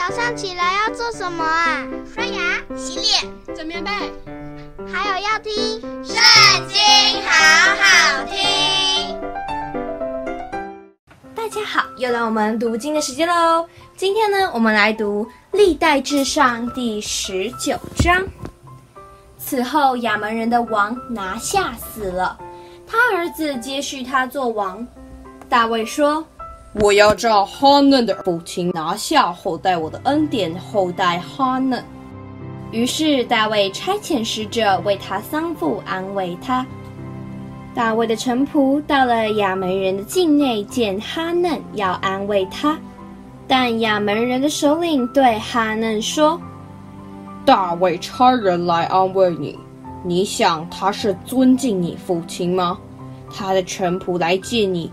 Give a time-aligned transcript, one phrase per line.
[0.00, 1.86] 早上起来要做什么啊？
[2.14, 3.90] 刷牙、洗脸、整棉被，
[4.90, 5.52] 还有要听
[6.02, 6.16] 《圣
[6.68, 6.80] 经》，
[7.22, 9.20] 好好听。
[11.34, 13.68] 大家好，又到我们读经的时间喽。
[13.94, 18.26] 今天呢，我们来读《历代志上》第十九章。
[19.36, 22.38] 此后，亚门人的王拿下死了，
[22.86, 24.88] 他儿子接续他做王。
[25.46, 26.26] 大卫说。
[26.72, 31.82] 我要照哈嫩的父亲拿下后代我的恩典后代哈嫩。
[32.70, 36.64] 于是大卫差遣使者为他丧父安慰他。
[37.74, 42.78] 大卫的臣仆到了亚扪人的境内见哈嫩，要安慰他。
[43.48, 46.40] 但亚扪人的首领对哈嫩说
[47.44, 49.58] ：“大卫差人来安慰你，
[50.04, 52.78] 你想他是尊敬你父亲吗？
[53.32, 54.88] 他的臣仆来见你。”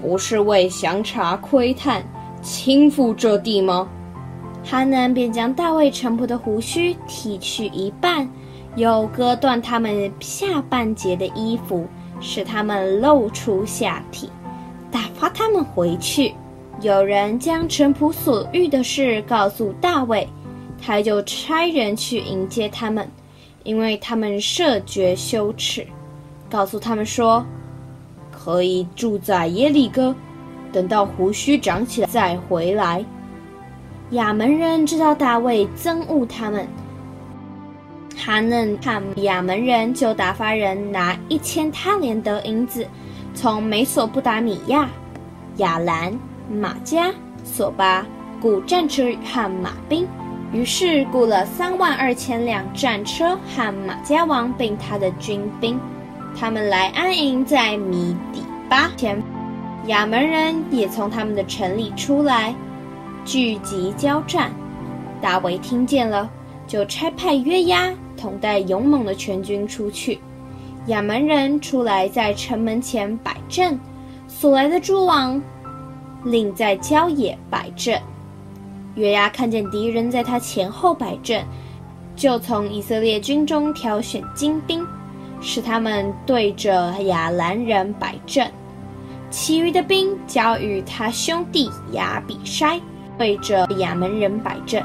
[0.00, 2.02] 不是为详查窥探、
[2.40, 3.88] 倾覆这地吗？
[4.64, 8.28] 哈南便将大卫臣仆的胡须剃去一半，
[8.76, 11.86] 又割断他们下半截的衣服，
[12.20, 14.30] 使他们露出下体，
[14.90, 16.34] 打发他们回去。
[16.80, 20.28] 有人将臣仆所遇的事告诉大卫，
[20.80, 23.08] 他就差人去迎接他们，
[23.64, 25.86] 因为他们甚觉羞耻，
[26.48, 27.44] 告诉他们说。
[28.44, 30.14] 可以住在耶利哥，
[30.72, 33.04] 等到胡须长起来再回来。
[34.10, 36.66] 亚门人知道大卫憎恶他们，
[38.16, 42.86] 哈嫩和亚门人就打发人拿一千他连得银子，
[43.34, 44.88] 从美索不达米亚、
[45.56, 47.12] 亚兰、玛加、
[47.44, 48.06] 索巴
[48.40, 50.06] 雇战车和马兵，
[50.52, 55.78] 于是雇了三万二千辆战车和玛迦王并他的军兵。
[56.40, 59.20] 他们来安营在米底巴前，
[59.86, 62.54] 亚门人也从他们的城里出来，
[63.24, 64.52] 聚集交战。
[65.20, 66.30] 大卫听见了，
[66.68, 70.20] 就差派约押统带勇猛的全军出去。
[70.86, 73.76] 亚门人出来在城门前摆阵，
[74.28, 75.42] 所来的诸王
[76.22, 78.00] 另在郊野摆阵。
[78.94, 81.44] 约押看见敌人在他前后摆阵，
[82.14, 84.86] 就从以色列军中挑选精兵。
[85.40, 88.50] 使他们对着亚兰人摆阵，
[89.30, 92.80] 其余的兵交与他兄弟亚比筛
[93.16, 94.82] 对着亚门人摆阵。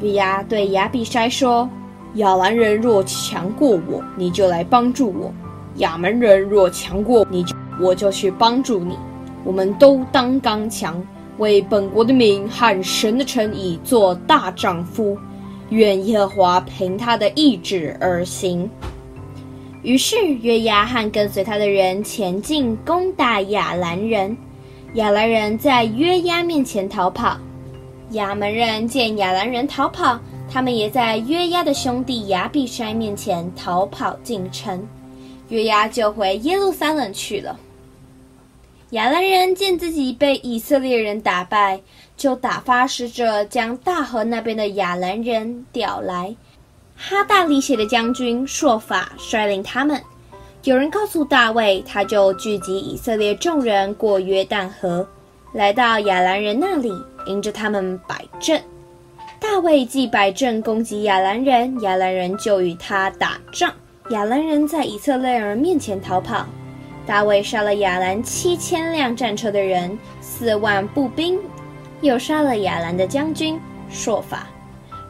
[0.00, 1.68] 约押对亚比筛说
[2.14, 5.30] ：“亚兰人若强过我，你就来帮助我；
[5.76, 7.44] 亚门人若强过你，
[7.78, 8.96] 我就去帮助你。
[9.44, 11.02] 我们都当刚强，
[11.36, 15.18] 为本国的民和神的城邑做大丈夫。
[15.68, 18.68] 愿耶和华凭他的意志而行。”
[19.82, 24.36] 于是约押和跟随他的人前进攻打亚兰人，
[24.94, 27.38] 亚兰人在约押面前逃跑。
[28.10, 30.18] 亚门人见亚兰人逃跑，
[30.50, 34.86] 他们也在约押的兄弟亚比筛面前逃跑进城。
[35.48, 37.58] 约押就回耶路撒冷去了。
[38.90, 41.80] 亚兰人见自己被以色列人打败，
[42.16, 46.34] 就打发使者将大河那边的亚兰人调来。
[47.02, 49.98] 哈大利写的将军朔法率领他们，
[50.64, 55.08] 有人告诉大卫，他就聚集以色列众人过约旦河，
[55.54, 56.92] 来到亚兰人那里，
[57.24, 58.62] 迎着他们摆阵。
[59.40, 63.72] 大卫既摆阵攻击亚兰人，亚兰人就与他打仗。
[64.10, 66.44] 亚兰人在以色列人面前逃跑，
[67.06, 71.38] 大卫杀了亚兰七千辆战车的人，四万步兵，
[72.02, 73.58] 又杀了亚兰的将军
[73.90, 74.46] 朔法。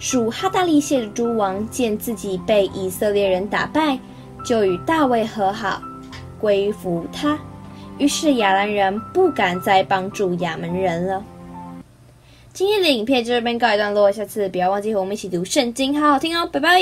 [0.00, 3.98] 属哈大利谢的诸王见自己被以色列人打败，
[4.44, 5.80] 就与大卫和好，
[6.40, 7.38] 归服他。
[7.98, 11.22] 于是亚兰人不敢再帮助亚门人了。
[12.54, 16.80] 今天的影片就这边告一段落，下次不要忘记和我们一起读圣经，好好听哦，拜拜。